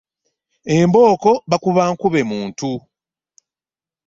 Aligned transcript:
Embooko 0.77 1.31
bakuba 1.49 1.81
nkube 1.91 2.21
muntu. 2.29 2.71